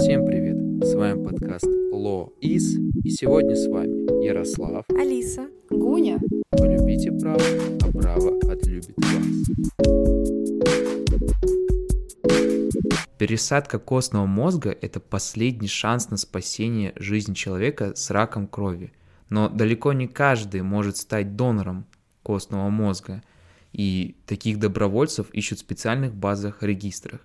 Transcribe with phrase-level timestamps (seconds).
[0.00, 0.56] Всем привет!
[0.84, 6.20] С вами подкаст Ло Из, и сегодня с вами Ярослав, Алиса, Гуня.
[6.52, 7.42] Полюбите право,
[7.82, 9.24] а право отлюбит вас.
[13.18, 18.92] Пересадка костного мозга– это последний шанс на спасение жизни человека с раком крови.
[19.30, 21.86] Но далеко не каждый может стать донором
[22.22, 23.24] костного мозга,
[23.72, 27.20] и таких добровольцев ищут в специальных базах регистрах.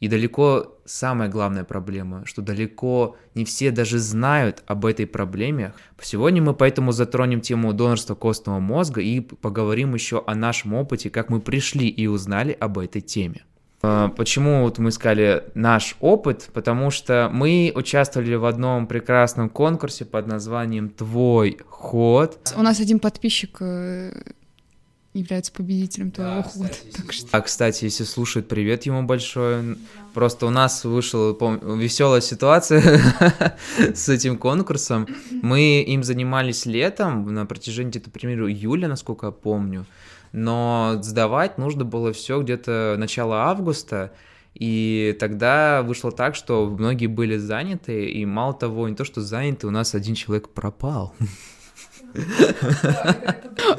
[0.00, 5.72] И далеко самая главная проблема, что далеко не все даже знают об этой проблеме.
[6.00, 11.30] Сегодня мы поэтому затронем тему донорства костного мозга и поговорим еще о нашем опыте, как
[11.30, 13.42] мы пришли и узнали об этой теме.
[13.80, 16.50] А, почему вот мы искали наш опыт?
[16.52, 22.54] Потому что мы участвовали в одном прекрасном конкурсе под названием «Твой ход».
[22.56, 24.12] У нас один подписчик э,
[25.18, 26.70] является победителем твоего да, хода.
[26.96, 27.28] Так что...
[27.32, 29.76] А, кстати, если слушает, привет ему большое.
[30.14, 31.36] Просто у нас вышла
[31.76, 33.00] веселая ситуация
[33.94, 35.06] с этим конкурсом.
[35.30, 39.86] Мы им занимались летом на протяжении где-то, примеру, июля, насколько я помню.
[40.32, 44.12] Но сдавать нужно было все где-то начало августа.
[44.54, 49.66] И тогда вышло так, что многие были заняты, и мало того, не то, что заняты,
[49.66, 51.14] у нас один человек пропал.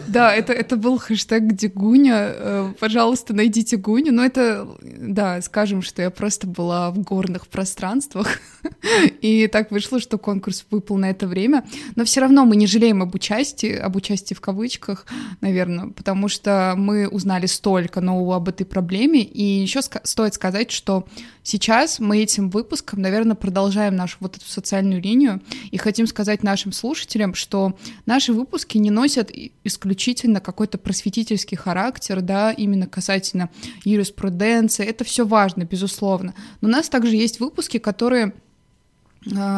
[0.08, 2.34] Да, это, это был хэштег где Гуня.
[2.34, 4.12] Э, пожалуйста, найдите Гуню.
[4.12, 8.28] Но это, да, скажем, что я просто была в горных пространствах.
[9.22, 11.66] И так вышло, что конкурс выпал на это время.
[11.96, 15.06] Но все равно мы не жалеем об участии, об участии в кавычках,
[15.42, 19.24] наверное, потому что мы узнали столько нового об этой проблеме.
[19.24, 21.08] И еще стоит сказать, что
[21.50, 26.72] сейчас мы этим выпуском, наверное, продолжаем нашу вот эту социальную линию и хотим сказать нашим
[26.72, 29.32] слушателям, что наши выпуски не носят
[29.64, 33.50] исключительно какой-то просветительский характер, да, именно касательно
[33.84, 34.86] юриспруденции.
[34.86, 36.36] Это все важно, безусловно.
[36.62, 38.34] Но у нас также есть выпуски, которые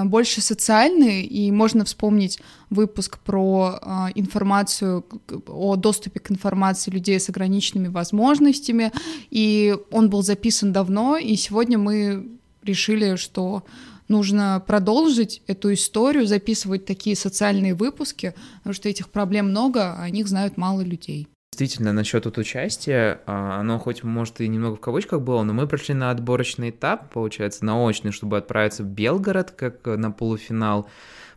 [0.05, 5.05] больше социальные, и можно вспомнить выпуск про э, информацию,
[5.47, 8.91] о доступе к информации людей с ограниченными возможностями,
[9.29, 12.27] и он был записан давно, и сегодня мы
[12.63, 13.63] решили, что
[14.07, 20.09] нужно продолжить эту историю, записывать такие социальные выпуски, потому что этих проблем много, а о
[20.09, 21.27] них знают мало людей.
[21.53, 25.67] Действительно, насчет вот участия, а, оно хоть, может, и немного в кавычках было, но мы
[25.67, 30.87] пришли на отборочный этап, получается, на очный, чтобы отправиться в Белгород, как на полуфинал.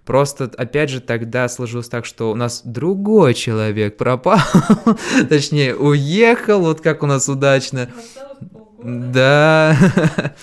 [0.05, 4.39] Просто, опять же, тогда сложилось так, что у нас другой человек пропал,
[5.29, 7.91] точнее, уехал, вот как у нас удачно.
[8.85, 9.75] Да.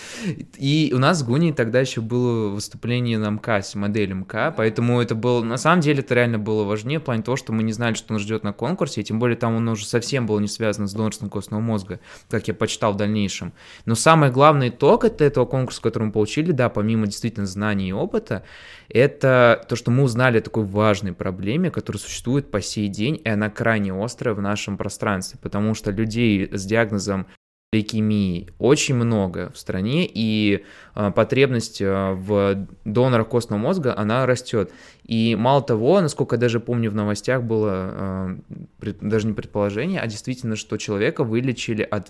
[0.57, 5.13] И у нас с Гуни тогда еще было выступление на МКАСе, модель МК, поэтому это
[5.13, 7.93] было, на самом деле, это реально было важнее в плане того, что мы не знали,
[7.93, 10.87] что нас ждет на конкурсе, и тем более там он уже совсем был не связан
[10.87, 11.99] с донорством костного мозга,
[12.29, 13.53] как я почитал в дальнейшем.
[13.85, 17.93] Но самый главный итог от этого конкурса, который мы получили, да, помимо действительно знаний и
[17.93, 18.43] опыта,
[18.89, 23.29] это то, что мы узнали о такой важной проблеме, которая существует по сей день, и
[23.29, 27.27] она крайне острая в нашем пространстве, потому что людей с диагнозом
[27.73, 34.73] лейкемии очень много в стране, и э, потребность э, в донорах костного мозга, она растет.
[35.05, 38.37] И мало того, насколько я даже помню, в новостях было
[38.81, 42.09] э, даже не предположение, а действительно, что человека вылечили от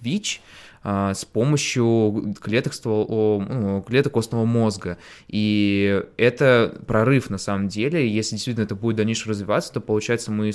[0.00, 0.40] ВИЧ,
[0.82, 4.96] с помощью клеток, ствол, ну, клеток костного мозга.
[5.28, 8.08] И это прорыв на самом деле.
[8.08, 10.46] Если действительно это будет дальше развиваться, то получается, мы,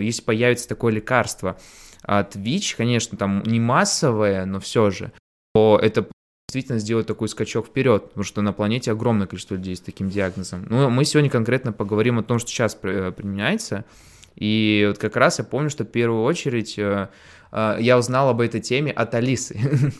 [0.00, 1.58] если появится такое лекарство,
[2.06, 5.12] от ВИЧ, конечно, там не массовое, но все же,
[5.54, 6.06] то это
[6.48, 10.66] действительно сделать такой скачок вперед, потому что на планете огромное количество людей с таким диагнозом.
[10.70, 13.84] Ну, мы сегодня конкретно поговорим о том, что сейчас применяется,
[14.36, 17.08] и вот как раз я помню, что в первую очередь э,
[17.52, 19.58] э, я узнал об этой теме от Алисы.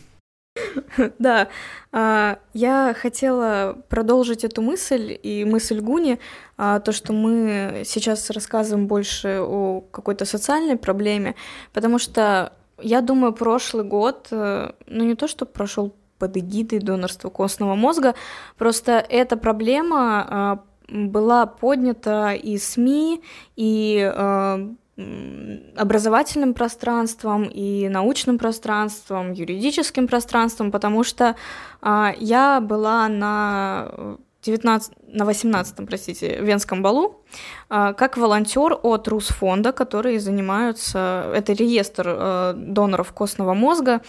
[1.19, 1.47] Да,
[1.91, 6.19] а, я хотела продолжить эту мысль и мысль Гуни,
[6.57, 11.35] а, то, что мы сейчас рассказываем больше о какой-то социальной проблеме,
[11.73, 17.29] потому что я думаю, прошлый год, э, ну не то, что прошел под эгидой донорства
[17.29, 18.13] костного мозга,
[18.57, 23.21] просто эта проблема а, была поднята и СМИ,
[23.55, 24.13] и
[25.75, 31.35] образовательным пространством и научным пространством, юридическим пространством, потому что
[31.81, 37.21] а, я была на 19, на 18, простите, Венском балу,
[37.69, 44.01] а, как волонтер от Русфонда, которые занимаются, это реестр а, доноров костного мозга,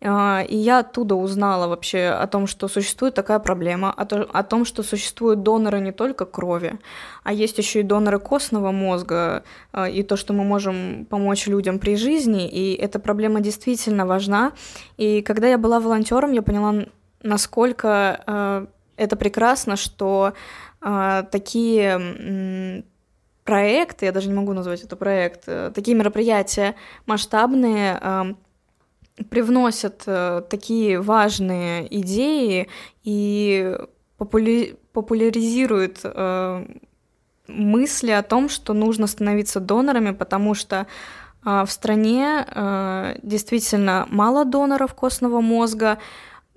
[0.00, 4.82] а, и я оттуда узнала вообще о том, что существует такая проблема, о том, что
[4.82, 6.78] существуют доноры не только крови,
[7.22, 11.78] а есть еще и доноры костного мозга, а, и то, что мы можем помочь людям
[11.78, 14.52] при жизни, и эта проблема действительно важна.
[14.96, 16.86] И когда я была волонтером, я поняла
[17.22, 20.34] насколько э, это прекрасно, что
[20.80, 22.84] э, такие
[23.44, 26.74] проекты, я даже не могу назвать это проект, э, такие мероприятия
[27.06, 28.24] масштабные э,
[29.30, 32.68] привносят э, такие важные идеи
[33.04, 33.76] и
[34.16, 36.66] попули популяризируют э,
[37.48, 40.86] мысли о том, что нужно становиться донорами, потому что
[41.44, 45.98] э, в стране э, действительно мало доноров костного мозга,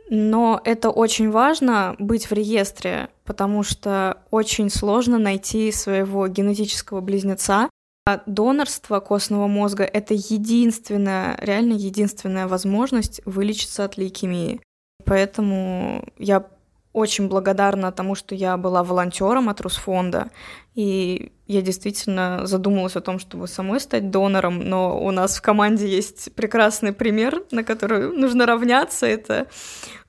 [0.10, 7.70] но это очень важно быть в реестре, потому что очень сложно найти своего генетического близнеца.
[8.08, 14.62] А донорство костного мозга— это единственная, реально единственная возможность вылечиться от лейкемии.
[15.06, 16.46] Поэтому я
[16.94, 20.30] очень благодарна тому, что я была волонтером от Русфонда,
[20.76, 25.88] и я действительно задумалась о том, чтобы самой стать донором, но у нас в команде
[25.88, 29.48] есть прекрасный пример, на который нужно равняться, это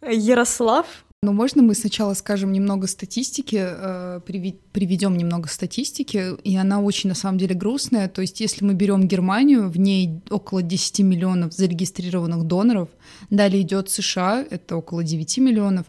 [0.02, 0.86] Ярослав.
[1.22, 7.16] Но можно мы сначала скажем немного статистики, э, приведем немного статистики, и она очень на
[7.16, 8.08] самом деле грустная.
[8.08, 12.90] То есть, если мы берем Германию, в ней около 10 миллионов зарегистрированных доноров,
[13.30, 15.86] далее идет США, это около 9 миллионов,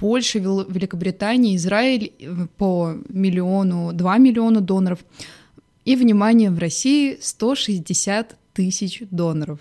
[0.00, 5.00] Польша, Великобритания, Израиль э, по миллиону, 2 миллиона доноров.
[5.84, 9.60] И, внимание, в России 160 тысяч доноров.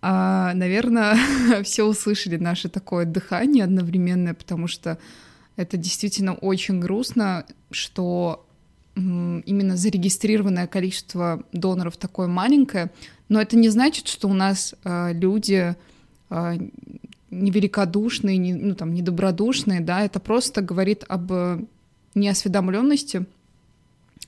[0.00, 1.18] А, наверное,
[1.62, 4.96] все услышали наше такое дыхание одновременное, потому что
[5.56, 8.46] это действительно очень грустно, что
[8.96, 12.90] именно зарегистрированное количество доноров такое маленькое,
[13.28, 15.74] но это не значит, что у нас э, люди
[16.30, 16.58] э,
[17.42, 21.60] невеликодушные, не, ну, там, недобродушные, да, это просто говорит об э,
[22.14, 23.26] неосведомленности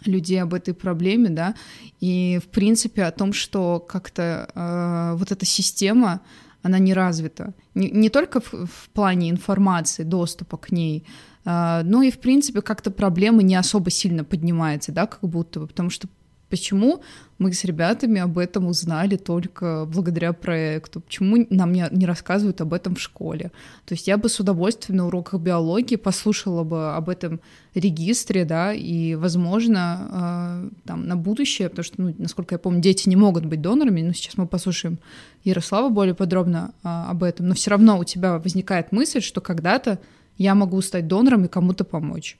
[0.04, 1.54] людей об этой проблеме, да,
[2.00, 6.20] и, в принципе, о том, что как-то э, вот эта система,
[6.62, 7.54] она не развита.
[7.74, 11.04] Не, не только в, в плане информации, доступа к ней,
[11.44, 15.66] э, но и, в принципе, как-то проблема не особо сильно поднимается, да, как будто бы,
[15.66, 16.08] потому что
[16.48, 17.02] Почему
[17.38, 21.00] мы с ребятами об этом узнали только благодаря проекту?
[21.00, 23.50] Почему нам не, не рассказывают об этом в школе?
[23.84, 27.40] То есть я бы с удовольствием на уроках биологии послушала бы об этом
[27.74, 33.08] регистре, да, и, возможно, э, там, на будущее, потому что, ну, насколько я помню, дети
[33.08, 34.98] не могут быть донорами, но сейчас мы послушаем
[35.42, 39.98] Ярослава более подробно э, об этом, но все равно у тебя возникает мысль, что когда-то
[40.38, 42.38] я могу стать донором и кому-то помочь.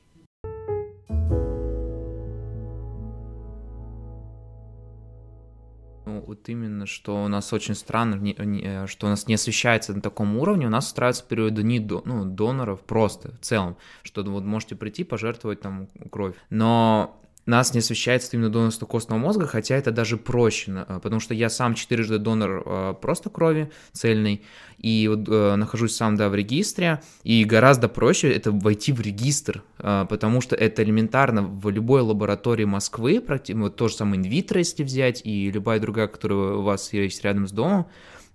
[6.20, 10.36] Вот именно, что у нас очень странно, э, что у нас не освещается на таком
[10.36, 14.76] уровне, у нас устраиваются периоды не до, ну, доноров просто в целом, что вот можете
[14.76, 16.34] прийти, пожертвовать там кровь.
[16.50, 21.32] Но нас не освещается именно донорство костного мозга, хотя это даже проще, э, потому что
[21.32, 24.42] я сам четырежды донор э, просто крови цельной,
[24.78, 29.62] и вот э, нахожусь сам, да, в регистре, и гораздо проще это войти в регистр,
[29.78, 34.82] э, потому что это элементарно в любой лаборатории Москвы, вот то же самое инвитро, если
[34.82, 37.86] взять, и любая другая, которая у вас есть рядом с домом,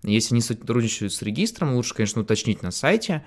[0.04, 3.24] если они сотрудничают с регистром, лучше, конечно, уточнить на сайте,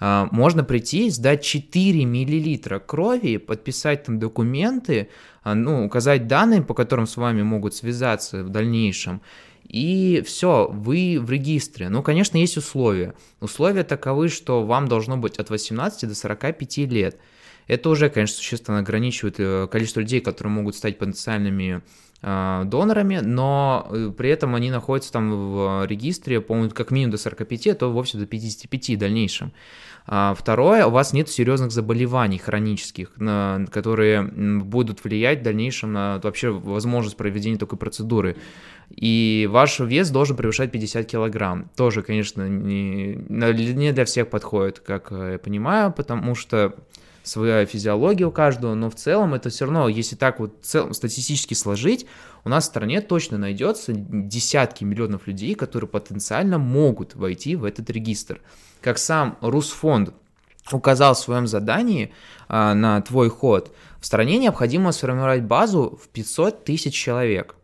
[0.00, 5.08] можно прийти, сдать 4 миллилитра крови, подписать там документы,
[5.42, 9.22] а, ну, указать данные, по которым с вами могут связаться в дальнейшем,
[9.68, 11.88] и все, вы в регистре.
[11.88, 13.14] Ну, конечно, есть условия.
[13.40, 17.18] Условия таковы, что вам должно быть от 18 до 45 лет.
[17.66, 21.82] Это уже, конечно, существенно ограничивает э, количество людей, которые могут стать потенциальными а,
[22.20, 27.68] донорами, но э, при этом они находятся там в регистре, по-моему, как минимум до 45,
[27.68, 29.52] а то вовсе до 55 в дальнейшем.
[30.10, 33.12] А второе, у вас нет серьезных заболеваний хронических,
[33.70, 38.36] которые будут влиять в дальнейшем на вообще возможность проведения такой процедуры.
[38.90, 41.70] И ваш вес должен превышать 50 килограмм.
[41.76, 46.74] Тоже, конечно, не, не для всех подходит, как я понимаю, потому что
[47.28, 51.54] своя физиология у каждого, но в целом это все равно, если так вот цел, статистически
[51.54, 52.06] сложить,
[52.44, 57.90] у нас в стране точно найдется десятки миллионов людей, которые потенциально могут войти в этот
[57.90, 58.40] регистр
[58.80, 60.12] как сам Русфонд
[60.70, 62.12] указал в своем задании
[62.48, 67.54] а, на твой ход, в стране необходимо сформировать базу в 500 тысяч человек.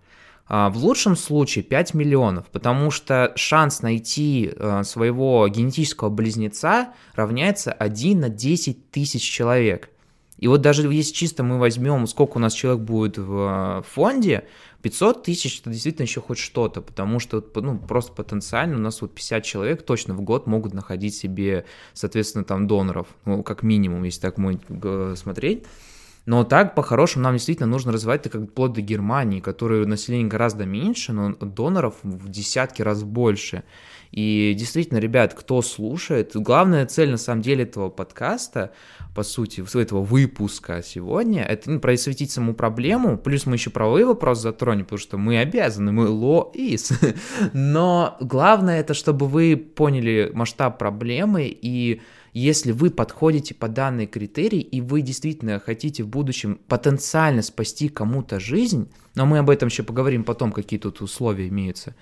[0.47, 7.73] А, в лучшем случае 5 миллионов, потому что шанс найти а, своего генетического близнеца равняется
[7.73, 9.91] 1 на 10 тысяч человек.
[10.37, 14.45] И вот даже если чисто мы возьмем, сколько у нас человек будет в а, фонде,
[14.83, 19.15] 500 тысяч это действительно еще хоть что-то, потому что ну, просто потенциально у нас вот
[19.15, 24.21] 50 человек точно в год могут находить себе, соответственно, там доноров, ну, как минимум, если
[24.21, 24.37] так
[25.17, 25.65] смотреть.
[26.27, 30.65] Но так, по-хорошему, нам действительно нужно развивать это как вплоть до Германии, которой население гораздо
[30.65, 33.63] меньше, но доноров в десятки раз больше.
[34.11, 38.73] И действительно, ребят, кто слушает, главная цель на самом деле этого подкаста,
[39.13, 44.43] по сути, этого выпуска сегодня, это ну, просветить саму проблему, плюс мы еще правовые вопросы
[44.43, 46.05] затронем, потому что мы обязаны, мы
[46.55, 47.17] is.
[47.53, 52.01] Но главное это, чтобы вы поняли масштаб проблемы и
[52.35, 58.41] если вы подходите по данной критерии, и вы действительно хотите в будущем потенциально спасти кому-то
[58.41, 61.95] жизнь, но мы об этом еще поговорим потом, какие тут условия имеются,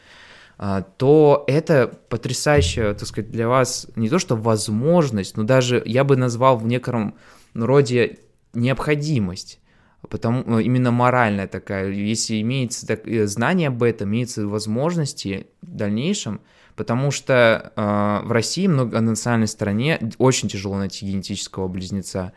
[0.56, 6.02] а, то это потрясающая, так сказать, для вас не то что возможность, но даже я
[6.02, 7.14] бы назвал в некотором
[7.54, 8.18] роде
[8.54, 9.60] необходимость
[10.08, 15.76] потому ну, именно моральная такая, если имеется так, э, знание об этом, имеются возможности в
[15.76, 16.40] дальнейшем,
[16.76, 22.32] потому что э, в России, многонациональной стране, очень тяжело найти генетического близнеца.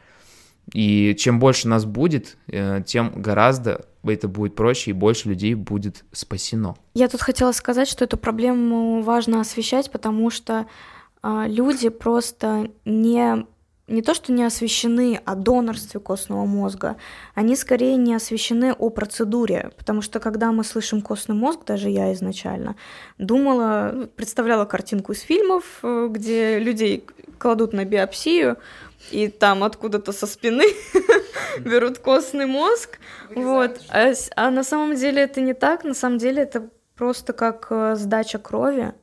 [0.73, 6.05] И чем больше нас будет, э, тем гораздо это будет проще и больше людей будет
[6.11, 6.75] спасено.
[6.93, 10.67] Я тут хотела сказать, что эту проблему важно освещать, потому что
[11.23, 13.45] э, люди просто не
[13.87, 16.95] не то, что не освещены о донорстве костного мозга,
[17.35, 22.11] они скорее не освещены о процедуре, потому что когда мы слышим костный мозг, даже я
[22.13, 22.75] изначально
[23.17, 27.05] думала, представляла картинку из фильмов, э, где людей
[27.37, 28.57] кладут на биопсию,
[29.11, 30.65] и там откуда-то со спины
[31.59, 32.97] берут костный мозг,
[33.29, 37.67] вот, а, а на самом деле это не так, на самом деле это просто как
[37.69, 38.95] э, сдача крови, а,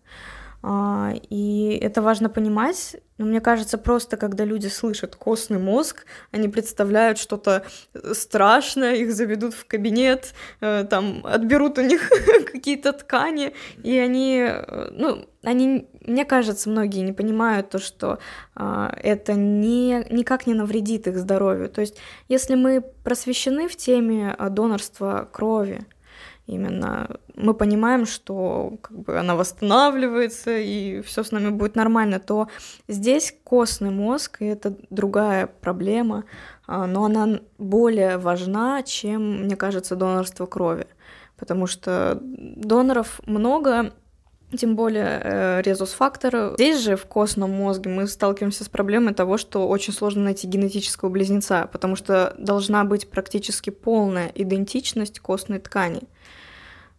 [0.64, 2.96] и это важно понимать.
[3.18, 7.64] Но мне кажется, просто когда люди слышат костный мозг, они представляют что-то
[8.12, 12.10] страшное, их заведут в кабинет, э, там отберут у них
[12.52, 18.18] какие-то ткани, и они, э, ну, они, мне кажется, многие не понимают то, что
[18.54, 21.68] а, это не, никак не навредит их здоровью.
[21.68, 21.96] То есть,
[22.28, 25.84] если мы просвещены в теме а, донорства крови,
[26.46, 32.48] именно мы понимаем, что как бы она восстанавливается и все с нами будет нормально, то
[32.88, 36.24] здесь костный мозг, и это другая проблема,
[36.66, 40.86] а, но она более важна, чем, мне кажется, донорство крови,
[41.36, 43.92] потому что доноров много,
[44.56, 46.54] тем более э, резус-фактор.
[46.54, 51.08] Здесь же в костном мозге мы сталкиваемся с проблемой того, что очень сложно найти генетического
[51.08, 56.02] близнеца, потому что должна быть практически полная идентичность костной ткани.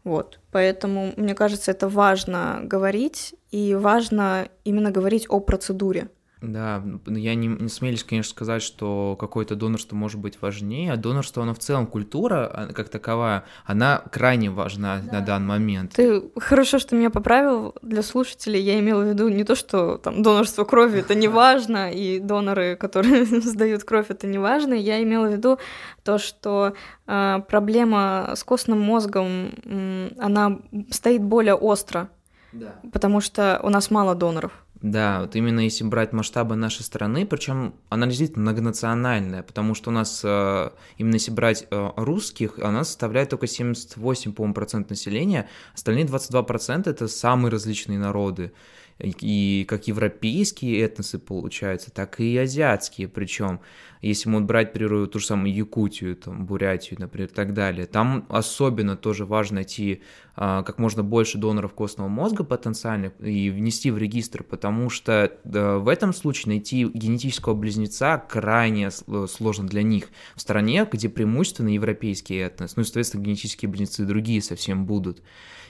[0.04, 6.10] Вот, поэтому мне кажется, это важно говорить, и важно именно говорить о процедуре.
[6.44, 11.42] Да, я не, не смелюсь, конечно, сказать, что какое-то донорство может быть важнее, а донорство,
[11.42, 15.20] оно в целом культура, а, как таковая, она крайне важна да.
[15.20, 15.94] на данный момент.
[15.94, 18.62] Ты хорошо, что меня поправил для слушателей.
[18.62, 22.76] Я имела в виду не то, что там донорство крови это не важно, и доноры,
[22.76, 24.74] которые сдают кровь, это не важно.
[24.74, 25.60] Я имела в виду
[26.04, 26.74] то, что
[27.08, 30.60] э, проблема с костным мозгом, э, она
[30.90, 32.10] стоит более остро,
[32.52, 32.76] да.
[32.92, 34.63] потому что у нас мало доноров.
[34.84, 39.94] Да, вот именно если брать масштабы нашей страны, причем она действительно многонациональная, потому что у
[39.94, 46.04] нас, э, именно если брать э, русских, она составляет только 78, по-моему, процент населения, остальные
[46.04, 48.52] 22 процента это самые различные народы
[49.00, 53.60] и как европейские этносы получаются, так и азиатские, причем
[54.02, 58.26] если мы брать, например, ту же самую Якутию, там, Бурятию, например, и так далее, там
[58.28, 60.02] особенно тоже важно найти
[60.36, 65.78] а, как можно больше доноров костного мозга потенциальных и внести в регистр, потому что да,
[65.78, 72.36] в этом случае найти генетического близнеца крайне сложно для них в стране, где преимущественно европейский
[72.36, 75.24] этнос, ну и, соответственно, генетические близнецы другие совсем будут.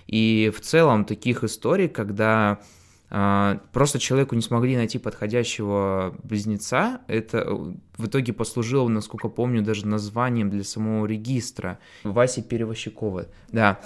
[0.08, 2.60] И в целом таких историй, когда
[3.72, 7.02] просто человеку не смогли найти подходящего близнеца.
[7.08, 11.78] Это э, в итоге послужило, насколько помню, даже названием для самого регистра.
[12.04, 13.28] Васи Перевощикова.
[13.52, 13.80] Да.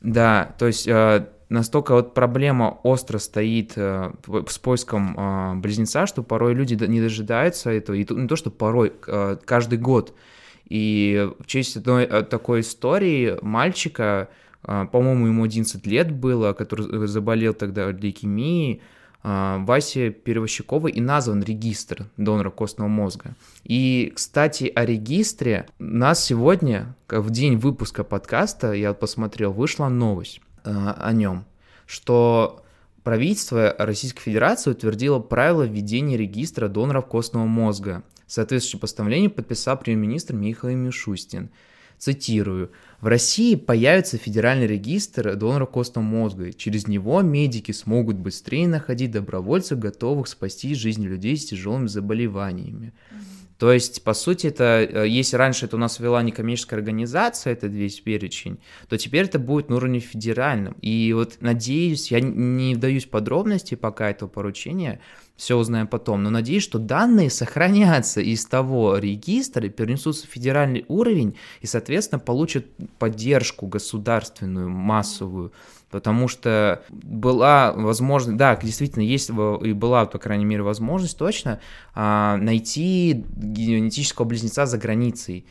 [0.00, 4.12] Да, то есть э, настолько вот проблема остро стоит э,
[4.48, 8.92] с поиском близнеца, что порой люди не дожидаются этого, и не то, что порой,
[9.44, 10.12] каждый год.
[10.68, 14.28] И в честь одной такой истории мальчика, а,
[14.66, 18.82] по-моему, ему 11 лет было, который заболел тогда лейкемией,
[19.28, 23.34] а, Васе Перевощиковой и назван регистр донора костного мозга.
[23.64, 30.92] И, кстати, о регистре нас сегодня, в день выпуска подкаста, я посмотрел, вышла новость а,
[30.92, 31.44] о нем,
[31.86, 32.62] что
[33.02, 38.04] правительство Российской Федерации утвердило правила введения регистра доноров костного мозга.
[38.28, 41.50] Соответствующее постановление подписал премьер-министр Михаил Мишустин.
[41.98, 42.70] Цитирую.
[43.00, 46.52] В России появится федеральный регистр доноров костного мозга.
[46.52, 52.92] Через него медики смогут быстрее находить добровольцев, готовых спасти жизни людей с тяжелыми заболеваниями.
[53.58, 57.68] То есть, по сути, это, э, если раньше это у нас вела некоммерческая организация, это
[57.68, 60.74] весь перечень, то теперь это будет на уровне федеральном.
[60.82, 65.00] И вот надеюсь, я не вдаюсь в подробности пока этого поручения,
[65.36, 71.36] все узнаем потом, но надеюсь, что данные сохранятся из того регистра, перенесутся в федеральный уровень
[71.60, 72.66] и, соответственно, получат
[72.98, 75.52] поддержку государственную, массовую,
[75.90, 81.60] потому что была возможность, да, действительно есть и была, по крайней мере, возможность точно
[81.94, 85.44] а, найти генетического близнеца за границей.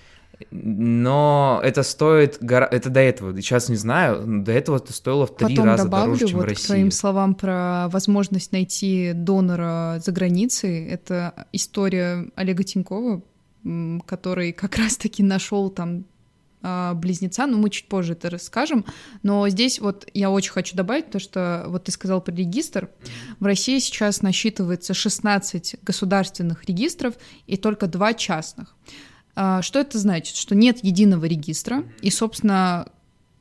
[0.52, 5.56] Но это стоит, это до этого, сейчас не знаю, до этого это стоило в три
[5.56, 6.64] Потом раза добавлю, дороже, чем вот в России.
[6.64, 13.22] к твоим словам про возможность найти донора за границей, это история Олега Тинькова,
[14.06, 16.06] который как раз-таки нашел там
[16.68, 18.86] а, близнеца, но мы чуть позже это расскажем.
[19.22, 22.90] Но здесь вот я очень хочу добавить то, что вот ты сказал про регистр.
[23.40, 27.14] В России сейчас насчитывается 16 государственных регистров
[27.46, 28.76] и только два частных.
[29.36, 30.36] А, что это значит?
[30.36, 32.88] Что нет единого регистра, и, собственно,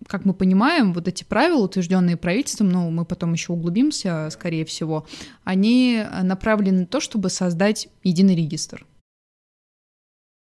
[0.07, 5.07] как мы понимаем, вот эти правила, утвержденные правительством, ну, мы потом еще углубимся, скорее всего,
[5.45, 8.87] они направлены на то, чтобы создать единый регистр.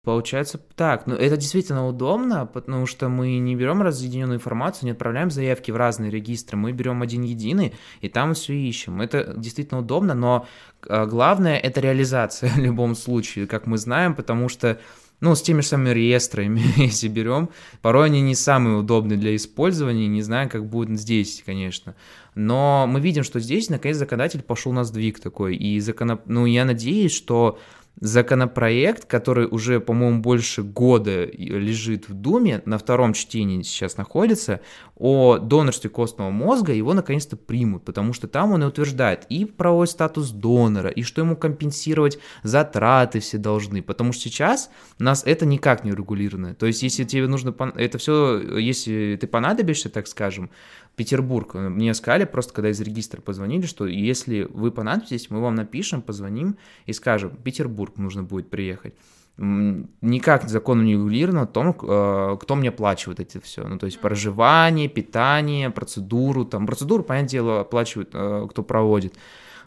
[0.04, 5.30] Получается так, но это действительно удобно, потому что мы не берем разъединенную информацию, не отправляем
[5.30, 9.02] заявки в разные регистры, мы берем один единый и там все ищем.
[9.02, 10.46] Это действительно удобно, но
[10.88, 14.78] а, главное это реализация в любом случае, как мы знаем, потому что
[15.20, 17.50] ну, с теми же самыми реестрами, если берем,
[17.82, 21.94] порой они не самые удобные для использования, не знаю, как будет здесь, конечно.
[22.34, 26.20] Но мы видим, что здесь, наконец, законодатель пошел на сдвиг такой, и закон...
[26.26, 27.58] ну, я надеюсь, что
[28.00, 34.60] законопроект, который уже, по-моему, больше года лежит в Думе, на втором чтении сейчас находится,
[34.96, 39.86] о донорстве костного мозга, его наконец-то примут, потому что там он и утверждает и правовой
[39.86, 45.46] статус донора, и что ему компенсировать затраты все должны, потому что сейчас у нас это
[45.46, 46.54] никак не регулировано.
[46.54, 50.50] То есть, если тебе нужно, это все, если ты понадобишься, так скажем,
[50.98, 51.54] Петербург.
[51.54, 56.56] Мне сказали просто, когда из регистра позвонили, что если вы понадобитесь, мы вам напишем, позвоним
[56.86, 58.94] и скажем, Петербург нужно будет приехать.
[59.36, 63.68] Никак законом не регулировано о том, э, кто мне оплачивает эти все.
[63.68, 66.44] Ну, то есть проживание, питание, процедуру.
[66.44, 69.14] Там процедуру, понятное дело, оплачивают, э, кто проводит.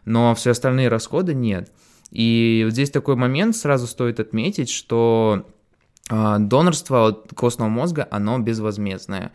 [0.04, 1.72] Но все остальные расходы нет.
[2.12, 5.46] И вот здесь такой момент сразу стоит отметить, что
[6.10, 9.32] э, донорство костного мозга, оно безвозмездное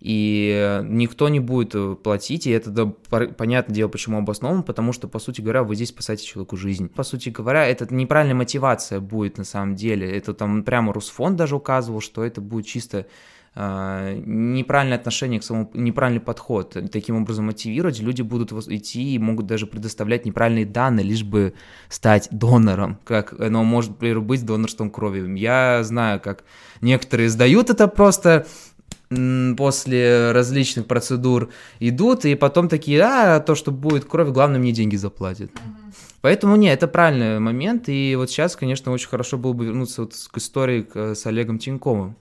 [0.00, 5.08] и никто не будет э, платить, и это, да, понятное дело, почему обосновано, потому что,
[5.08, 6.88] по сути говоря, вы здесь спасаете человеку жизнь.
[6.88, 11.54] По сути говоря, это неправильная мотивация будет на самом деле, это там прямо Русфонд даже
[11.54, 13.06] указывал, что это будет чисто
[13.52, 16.76] Uh, неправильное отношение к самому, неправильный подход.
[16.92, 21.54] Таким образом мотивировать, люди будут идти и могут даже предоставлять неправильные данные, лишь бы
[21.88, 25.36] стать донором, как оно может, например, быть донорством крови.
[25.36, 26.44] Я знаю, как
[26.80, 28.46] некоторые сдают это просто
[29.56, 34.96] после различных процедур идут, и потом такие, а, то, что будет кровь, главное, мне деньги
[34.96, 35.50] заплатят.
[35.50, 35.94] Mm-hmm.
[36.20, 40.14] Поэтому, не, это правильный момент, и вот сейчас, конечно, очень хорошо было бы вернуться вот
[40.30, 42.14] к истории с Олегом Тиньковым.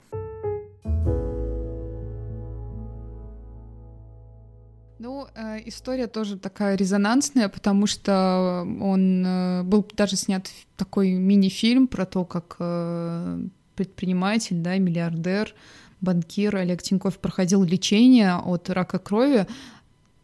[4.99, 11.87] Ну, э, история тоже такая резонансная, потому что он э, был даже снят такой мини-фильм
[11.87, 13.41] про то, как э,
[13.75, 15.53] предприниматель, да, миллиардер,
[16.01, 19.47] банкир Олег Тиньков проходил лечение от рака крови.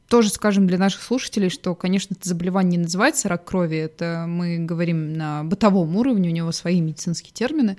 [0.07, 4.59] Тоже скажем для наших слушателей, что, конечно, это заболевание не называется рак крови, это мы
[4.59, 7.77] говорим на бытовом уровне, у него свои медицинские термины,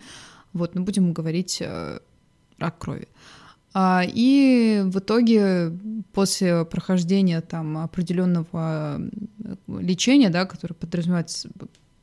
[0.52, 2.00] вот, но будем говорить э,
[2.58, 3.06] рак крови.
[3.74, 5.70] А, и в итоге
[6.12, 9.00] после прохождения там определенного
[9.68, 11.30] лечения, да, которое подразумевает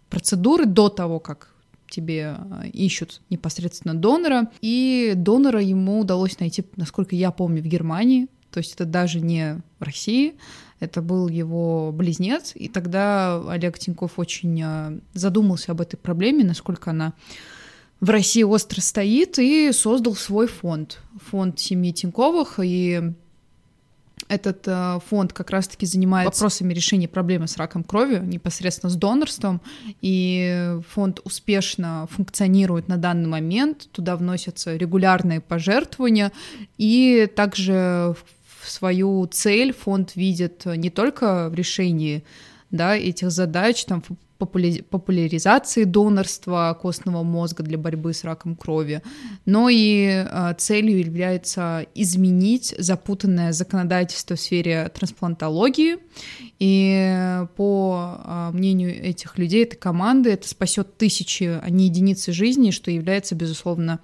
[0.09, 1.52] процедуры до того, как
[1.93, 8.27] тебе а, ищут непосредственно донора, и донора ему удалось найти, насколько я помню, в Германии,
[8.51, 10.35] то есть это даже не в России,
[10.79, 16.91] это был его близнец, и тогда Олег Тиньков очень а, задумался об этой проблеме, насколько
[16.91, 17.13] она
[17.99, 23.13] в России остро стоит, и создал свой фонд, фонд семьи Тиньковых, и
[24.27, 29.61] этот э, фонд как раз-таки занимается вопросами решения проблемы с раком крови, непосредственно с донорством,
[30.01, 36.31] и фонд успешно функционирует на данный момент, туда вносятся регулярные пожертвования,
[36.77, 38.15] и также
[38.61, 42.23] в свою цель фонд видит не только в решении
[42.71, 44.03] да, этих задач, там,
[44.37, 49.01] популяризации донорства костного мозга для борьбы с раком крови,
[49.45, 55.97] но и а, целью является изменить запутанное законодательство в сфере трансплантологии.
[56.59, 62.71] И по а, мнению этих людей, этой команды, это спасет тысячи, а не единицы жизни,
[62.71, 63.99] что является, безусловно,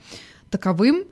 [0.50, 1.04] таковым.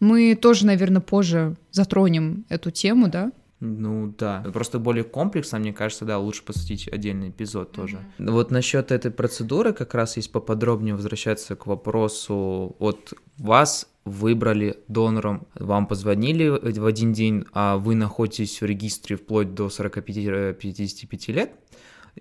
[0.00, 3.32] Мы тоже, наверное, позже затронем эту тему, да?
[3.60, 7.98] Ну да, просто более комплексно, мне кажется, да, лучше посвятить отдельный эпизод тоже.
[8.18, 8.30] Mm-hmm.
[8.30, 15.46] Вот насчет этой процедуры как раз есть поподробнее возвращаться к вопросу, вот вас выбрали донором,
[15.54, 21.52] вам позвонили в один день, а вы находитесь в регистре вплоть до 45-55 лет,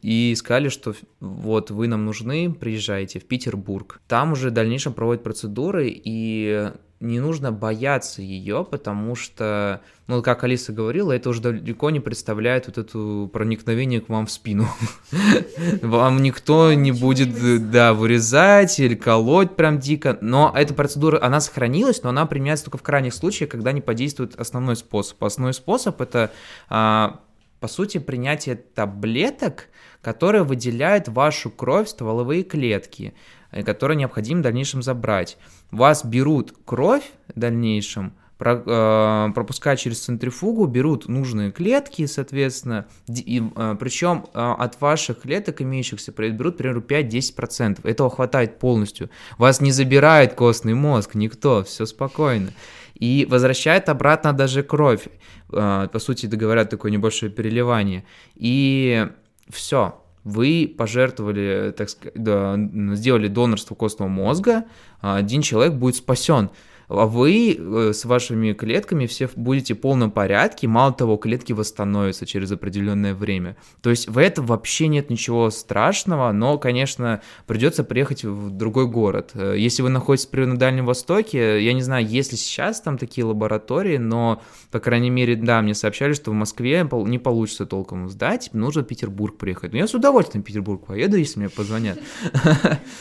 [0.02, 4.02] и сказали, что вот вы нам нужны, приезжайте в Петербург.
[4.08, 10.44] Там уже в дальнейшем проводят процедуры, и не нужно бояться ее, потому что, ну, как
[10.44, 14.68] Алиса говорила, это уже далеко не представляет вот это проникновение к вам в спину.
[15.82, 22.02] Вам никто не будет, да, вырезать или колоть прям дико, но эта процедура, она сохранилась,
[22.02, 25.22] но она применяется только в крайних случаях, когда не подействует основной способ.
[25.24, 26.32] Основной способ— это,
[26.70, 27.20] а,
[27.60, 29.70] по сути, принятие таблеток,
[30.02, 33.14] которые выделяют вашу кровь стволовые клетки,
[33.52, 35.38] э, которые необходимо в дальнейшем забрать
[35.72, 43.76] вас берут кровь в дальнейшем, э, пропуская через центрифугу, берут нужные клетки, соответственно, и, э,
[43.80, 47.86] причем от ваших клеток имеющихся берут, примерно 5-10%.
[47.86, 49.10] Этого хватает полностью.
[49.38, 52.52] Вас не забирает костный мозг, никто, все спокойно.
[52.96, 55.08] И возвращает обратно даже кровь.
[55.50, 58.06] По сути, говорят, такое небольшое переливание.
[58.36, 59.08] И
[59.50, 62.58] все, вы пожертвовали, так сказать, да,
[62.96, 64.66] сделали донорство костного мозга,
[65.02, 66.50] а один человек будет спасен
[66.88, 72.26] а вы э, с вашими клетками все будете в полном порядке, мало того, клетки восстановятся
[72.26, 73.58] через определенное время.
[73.82, 79.32] То есть в этом вообще нет ничего страшного, но, конечно, придется приехать в другой город.
[79.34, 83.26] Э, если вы находитесь на Дальнем Востоке, я не знаю, есть ли сейчас там такие
[83.26, 88.50] лаборатории, но, по крайней мере, да, мне сообщали, что в Москве не получится толком сдать,
[88.54, 89.72] нужно в Петербург приехать.
[89.72, 92.00] Но я с удовольствием в Петербург поеду, если мне позвонят.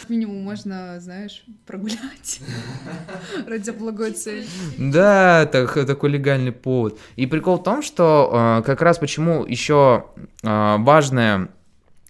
[0.08, 2.40] Минимум можно, знаешь, прогулять
[3.46, 4.46] ради благой цель.
[4.78, 6.98] Да, так, такой легальный повод.
[7.16, 10.06] И прикол в том, что э, как раз почему еще
[10.42, 11.48] э, важное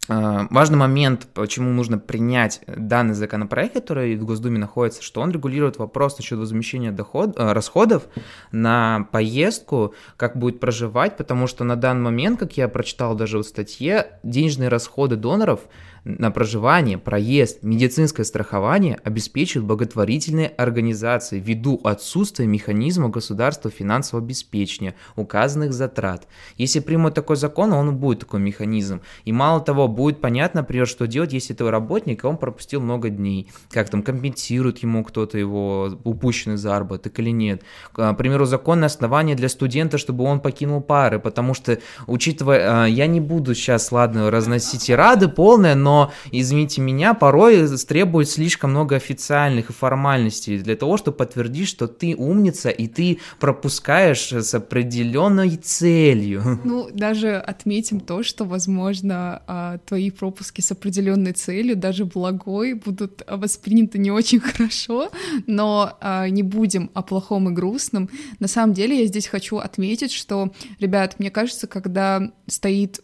[0.09, 5.79] а, Важный момент, почему нужно принять данный законопроект, который в Госдуме находится, что он регулирует
[5.79, 8.05] вопрос насчет возмещения доход, расходов
[8.53, 13.44] на поездку, как будет проживать, потому что на данный момент, как я прочитал даже в
[13.44, 15.61] статье, денежные расходы доноров
[16.05, 25.73] на проживание, проезд, медицинское страхование обеспечивают благотворительные организации ввиду отсутствия механизма государства финансового обеспечения указанных
[25.73, 26.29] затрат.
[26.59, 29.01] Если примут такой закон, он будет такой механизм.
[29.25, 33.09] И мало того, будет понятно, например, что делать, если это работник, и он пропустил много
[33.09, 33.51] дней.
[33.71, 37.62] Как там компенсирует ему кто-то его упущенный заработок или нет.
[37.93, 43.07] К примеру, законное основание для студента, чтобы он покинул пары, потому что, учитывая, а, я
[43.07, 45.93] не буду сейчас, ладно, разносить и рады полное, но
[46.33, 52.14] извините меня, порой требует слишком много официальных и формальностей для того, чтобы подтвердить, что ты
[52.16, 56.61] умница и ты пропускаешь с определенной целью.
[56.64, 63.22] Ну, даже отметим то, что, возможно, а, твои пропуски с определенной целью, даже благой, будут
[63.28, 65.11] восприняты не очень хорошо,
[65.46, 68.09] но а, не будем о плохом и грустном.
[68.40, 73.00] На самом деле я здесь хочу отметить, что, ребят, мне кажется, когда стоит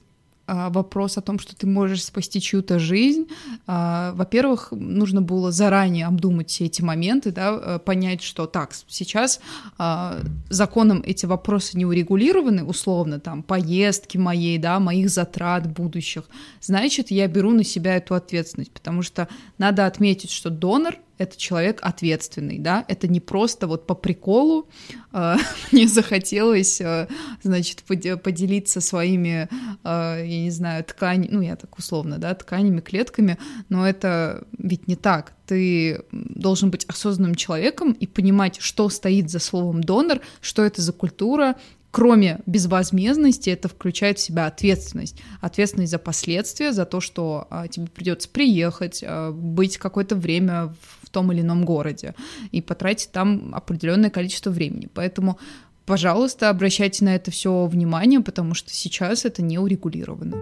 [0.70, 3.28] вопрос о том, что ты можешь спасти чью-то жизнь,
[3.66, 9.40] а, во-первых, нужно было заранее обдумать все эти моменты, да, э, понять, что так, сейчас
[9.78, 16.24] а, законом эти вопросы не урегулированы, условно, там, поездки моей, да, моих затрат будущих,
[16.60, 21.80] значит, я беру на себя эту ответственность, потому что надо отметить, что донор— это человек
[21.82, 24.70] ответственный, да, это не просто вот по приколу
[25.12, 25.36] э,
[25.70, 27.08] мне захотелось, э,
[27.42, 29.46] значит, поделиться своими,
[29.84, 33.36] э, я не знаю, ткань, ну, я так условно, да, тканями, клетками,
[33.68, 35.34] но это ведь не так.
[35.44, 40.94] Ты должен быть осознанным человеком и понимать, что стоит за словом донор, что это за
[40.94, 41.56] культура,
[41.90, 45.20] кроме безвозмездности, это включает в себя ответственность.
[45.40, 51.10] Ответственность за последствия, за то, что а, тебе придется приехать, а, быть какое-то время в
[51.10, 52.14] том или ином городе
[52.52, 54.88] и потратить там определенное количество времени.
[54.92, 55.38] Поэтому
[55.86, 60.36] пожалуйста, обращайте на это все внимание, потому что сейчас это не урегулировано.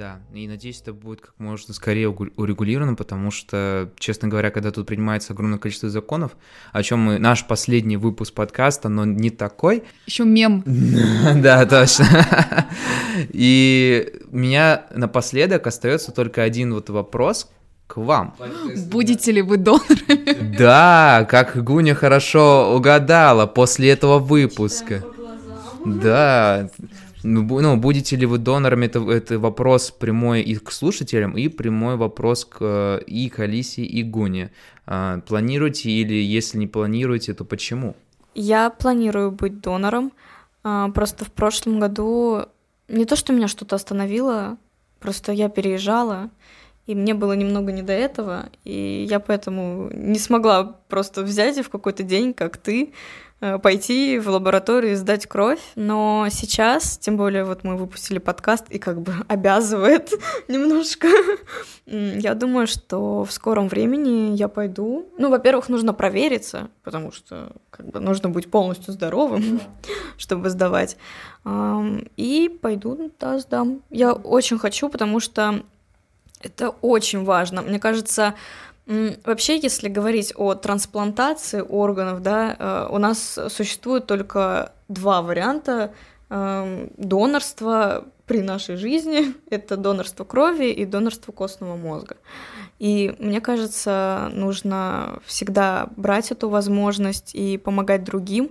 [0.00, 4.86] Да, и надеюсь, это будет как можно скорее урегулировано, потому что, честно говоря, когда тут
[4.86, 6.38] принимается огромное количество законов,
[6.72, 9.82] о чем мы наш последний выпуск подкаста, но не такой.
[10.06, 10.64] Еще мем.
[11.42, 12.06] Да, точно.
[13.28, 17.50] И меня напоследок остается только один вот вопрос
[17.86, 18.34] к вам.
[18.90, 20.56] Будете ли вы донорами?
[20.56, 25.04] Да, как Гуня хорошо угадала после этого выпуска.
[25.84, 26.70] Да,
[27.22, 31.96] ну, ну, будете ли вы донорами, это, это вопрос прямой и к слушателям, и прямой
[31.96, 34.50] вопрос к и к Алисе, и Гуне.
[34.86, 37.94] А, планируете или если не планируете, то почему?
[38.34, 40.12] Я планирую быть донором.
[40.62, 42.46] А, просто в прошлом году
[42.88, 44.56] не то, что меня что-то остановило,
[44.98, 46.30] просто я переезжала,
[46.86, 51.62] и мне было немного не до этого, и я поэтому не смогла просто взять и
[51.62, 52.92] в какой-то день, как ты,
[53.62, 58.78] пойти в лабораторию и сдать кровь, но сейчас, тем более вот мы выпустили подкаст и
[58.78, 60.12] как бы обязывает
[60.48, 61.08] немножко,
[61.86, 65.08] я думаю, что в скором времени я пойду.
[65.18, 69.60] Ну, во-первых, нужно провериться, потому что как бы нужно быть полностью здоровым,
[70.16, 70.96] чтобы сдавать.
[72.16, 73.82] И пойду, да, сдам.
[73.90, 75.62] Я очень хочу, потому что
[76.42, 77.62] это очень важно.
[77.62, 78.34] Мне кажется,
[79.24, 85.94] Вообще, если говорить о трансплантации органов, да, э, у нас существует только два варианта
[86.28, 89.32] эм, донорства при нашей жизни.
[89.50, 92.16] Это донорство крови и донорство костного мозга.
[92.80, 98.50] И мне кажется, нужно всегда брать эту возможность и помогать другим,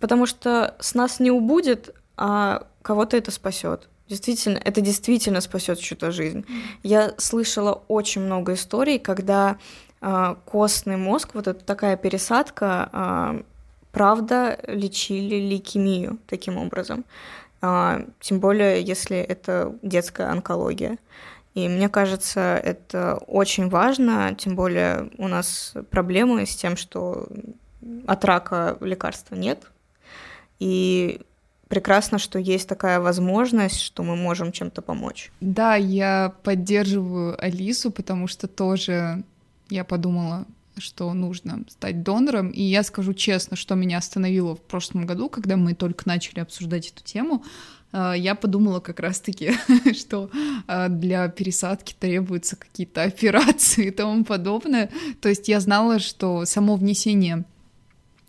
[0.00, 3.90] потому что с нас не убудет, а кого-то это спасет.
[4.08, 6.44] Действительно, это действительно спасет чью-то жизнь.
[6.82, 9.58] Я слышала очень много историй, когда
[10.00, 13.42] э, костный мозг, вот эта такая пересадка, э,
[13.90, 17.04] правда лечили лейкемию таким образом.
[17.62, 20.98] Э, тем более, если это детская онкология.
[21.54, 27.26] И мне кажется, это очень важно, тем более у нас проблемы с тем, что
[28.06, 29.64] от рака лекарства нет.
[30.58, 31.22] И
[31.68, 35.30] прекрасно, что есть такая возможность, что мы можем чем-то помочь.
[35.40, 39.22] Да, я поддерживаю Алису, потому что тоже
[39.68, 40.46] я подумала,
[40.78, 42.50] что нужно стать донором.
[42.50, 46.88] И я скажу честно, что меня остановило в прошлом году, когда мы только начали обсуждать
[46.88, 47.44] эту тему.
[47.92, 49.52] А, я подумала как раз-таки,
[49.94, 50.30] что
[50.66, 54.90] а, для пересадки требуются какие-то операции и тому подобное.
[55.20, 57.44] То есть я знала, что само внесение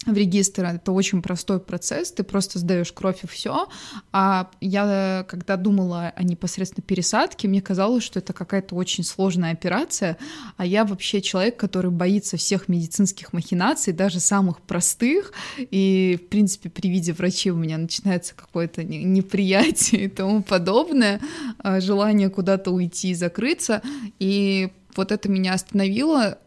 [0.07, 3.67] в регистр это очень простой процесс, ты просто сдаешь кровь и все.
[4.11, 10.17] А я, когда думала о непосредственно пересадке, мне казалось, что это какая-то очень сложная операция,
[10.55, 16.69] а я вообще человек, который боится всех медицинских махинаций, даже самых простых, и, в принципе,
[16.69, 21.19] при виде врачей у меня начинается какое-то неприятие и тому подобное,
[21.59, 23.81] а, желание куда-то уйти и закрыться,
[24.19, 26.39] и вот это меня остановило.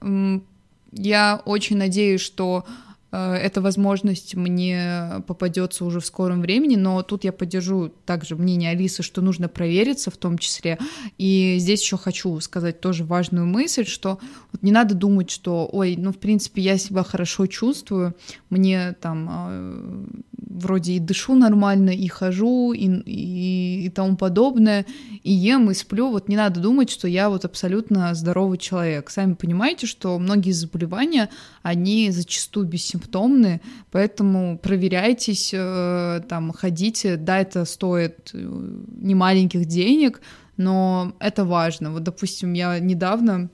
[0.93, 2.67] Я очень надеюсь, что
[3.13, 9.03] эта возможность мне попадется уже в скором времени, но тут я поддержу также мнение Алисы,
[9.03, 10.79] что нужно провериться в том числе.
[11.19, 14.19] И здесь еще хочу сказать тоже важную мысль, что
[14.53, 18.15] вот не надо думать, что, ой, ну, в принципе, я себя хорошо чувствую,
[18.49, 20.05] мне там э,
[20.51, 24.85] вроде и дышу нормально, и хожу, и, и, и тому подобное,
[25.23, 26.11] и ем, и сплю.
[26.11, 29.11] Вот не надо думать, что я вот абсолютно здоровый человек.
[29.11, 31.31] Сами понимаете, что многие заболевания,
[31.63, 33.61] они зачастую бессимптомны,
[33.93, 37.17] поэтому проверяйтесь, э, там, ходите.
[37.17, 40.21] Да, это стоит э, немаленьких денег,
[40.57, 41.93] но это важно.
[41.93, 43.51] Вот, допустим, я недавно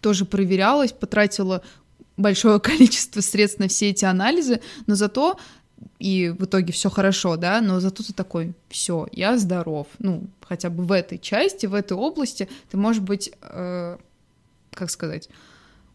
[0.00, 1.62] тоже проверялась, потратила
[2.16, 5.36] большое количество средств на все эти анализы, но зато
[5.98, 10.70] и в итоге все хорошо, да, но зато ты такой, все, я здоров, ну, хотя
[10.70, 13.96] бы в этой части, в этой области ты можешь быть, э,
[14.72, 15.28] как сказать,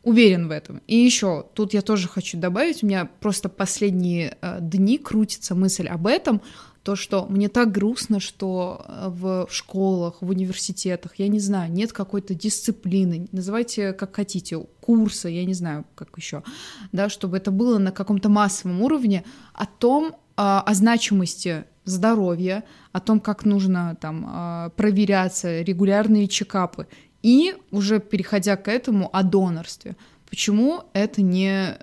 [0.04, 0.82] уверен в этом.
[0.88, 5.88] И еще тут я тоже хочу добавить, у меня просто последние э, дни крутится мысль
[5.88, 6.41] об этом,
[6.83, 11.93] то, что мне так грустно, что э, в школах, в университетах, я не знаю, нет
[11.93, 16.43] какой-то дисциплины, называйте как хотите, курса, я не знаю, как еще,
[16.91, 22.99] да, чтобы это было на каком-то массовом уровне о том, а, о значимости здоровья, о
[23.01, 26.87] том, как нужно там а, проверяться, регулярные чекапы,
[27.21, 29.97] и уже переходя к этому, о донорстве.
[30.29, 31.77] Почему это не,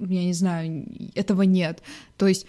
[0.00, 1.82] я не знаю, этого нет?
[2.16, 2.46] То есть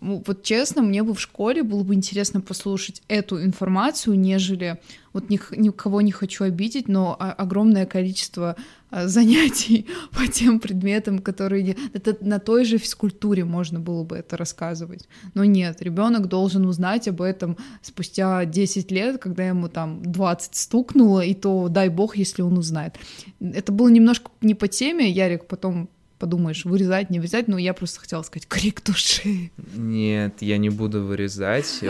[0.00, 4.78] вот честно, мне бы в школе было бы интересно послушать эту информацию, нежели
[5.14, 8.56] вот ни, никого не хочу обидеть, но огромное количество
[8.90, 14.36] а, занятий по тем предметам, которые это на той же физкультуре можно было бы это
[14.36, 15.08] рассказывать.
[15.32, 21.22] Но нет, ребенок должен узнать об этом спустя 10 лет, когда ему там 20 стукнуло,
[21.22, 22.96] и то дай бог, если он узнает.
[23.40, 28.00] Это было немножко не по теме, Ярик потом подумаешь, вырезать, не вырезать, но я просто
[28.00, 29.50] хотела сказать крик души.
[29.74, 31.82] Нет, я не буду вырезать,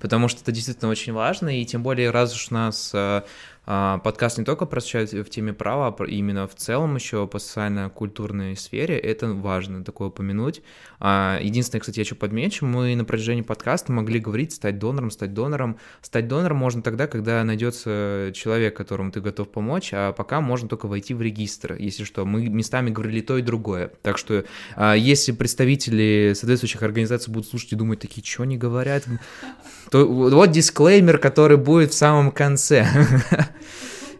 [0.00, 3.24] потому что это действительно очень важно, и тем более, раз уж у нас а,
[3.68, 8.96] подкаст не только просвещает в теме права, а именно в целом еще по социально-культурной сфере,
[8.98, 10.62] это важно такое упомянуть.
[11.00, 15.34] А, единственное, кстати, я еще подмечу, мы на протяжении подкаста могли говорить стать донором, стать
[15.34, 15.78] донором.
[16.00, 20.86] Стать донором можно тогда, когда найдется человек, которому ты готов помочь, а пока можно только
[20.86, 22.24] войти в регистр, если что.
[22.24, 23.92] Мы местами говорили то и другое.
[24.00, 29.04] Так что а, если представители соответствующих организаций будут слушать и думать, такие, что они говорят,
[29.90, 32.86] то вот дисклеймер, который будет в самом конце.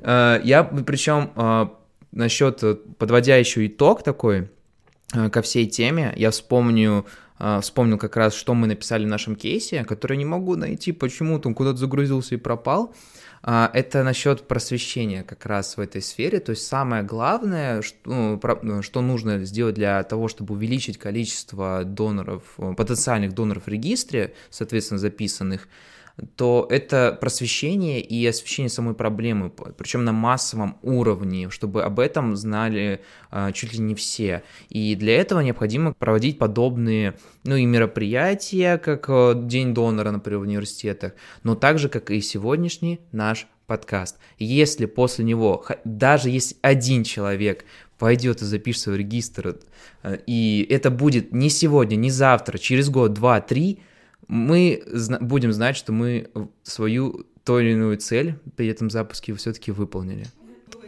[0.01, 1.67] Э, я, причем, э,
[2.13, 4.51] насчет, э, подводя еще итог такой
[5.33, 7.07] ко всей теме, я вспомню,
[7.63, 11.55] вспомнил как раз, что мы написали в нашем кейсе, который не могу найти, почему-то он
[11.55, 12.95] куда-то загрузился и пропал.
[13.43, 16.41] Это насчет просвещения как раз в этой сфере.
[16.41, 22.43] То есть самое главное, что, ну, что нужно сделать для того, чтобы увеличить количество доноров,
[22.77, 25.69] потенциальных доноров в регистре, соответственно, записанных,
[26.37, 33.01] то это просвещение и освещение самой проблемы, причем на массовом уровне, чтобы об этом знали
[33.31, 34.43] а, чуть ли не все.
[34.69, 40.43] И для этого необходимо проводить подобные, ну и мероприятия, как а, День донора, например, в
[40.43, 41.13] университетах,
[41.45, 44.19] но также, как и сегодняшний наш подкаст.
[44.39, 47.65] Если после него, даже если один человек
[47.99, 49.59] пойдет и запишется в регистр,
[50.03, 53.81] э, и это будет не сегодня, не завтра, через год, два, три,
[54.29, 54.83] мы
[55.21, 56.29] будем знать, что мы
[56.63, 60.27] свою ту или иную цель при этом запуске все-таки выполнили.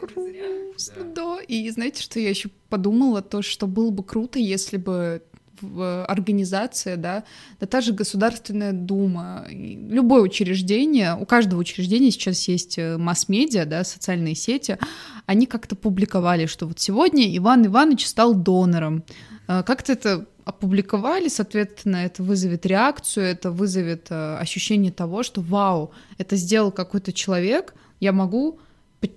[0.01, 1.39] Грустно, да.
[1.49, 3.23] И знаете, что я еще подумала?
[3.23, 5.23] То, что было бы круто, если бы
[5.61, 7.25] в организация, да,
[7.59, 13.85] да та же Государственная Дума, любое учреждение, у каждого учреждения сейчас есть э, масс-медиа, да,
[13.85, 14.79] социальные сети,
[15.27, 19.05] они как-то публиковали, что вот сегодня Иван Иванович стал донором.
[19.47, 25.93] А, как-то это опубликовали, соответственно, это вызовет реакцию, это вызовет э, ощущение того, что вау,
[26.19, 28.59] это сделал какой-то человек, я могу,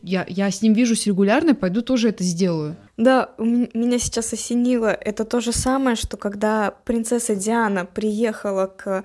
[0.02, 2.76] я, я с ним вижусь регулярно, пойду тоже это сделаю.
[2.98, 4.88] Да, меня сейчас осенило.
[4.88, 9.04] Это то же самое, что когда принцесса Диана приехала к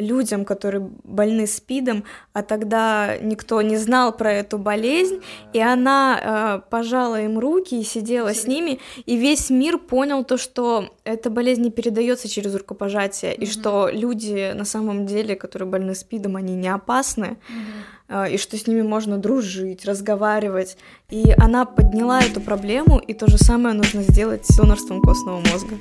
[0.00, 5.20] людям, которые больны СПИДом, а тогда никто не знал про эту болезнь,
[5.52, 10.36] и она э, пожала им руки и сидела с ними, и весь мир понял то,
[10.36, 13.42] что эта болезнь не передается через рукопожатие, mm-hmm.
[13.42, 17.36] и что люди на самом деле, которые больны СПИДом, они не опасны,
[18.08, 18.32] mm-hmm.
[18.32, 20.76] и что с ними можно дружить, разговаривать.
[21.10, 25.76] И она подняла эту проблему, и то же самое нужно сделать с донорством костного мозга.